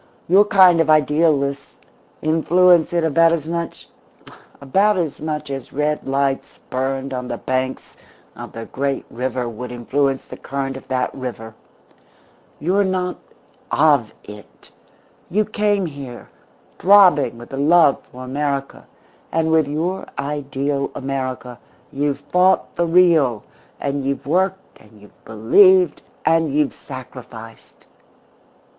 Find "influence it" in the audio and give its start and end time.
2.23-3.03